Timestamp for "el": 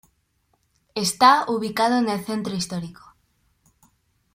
2.09-2.25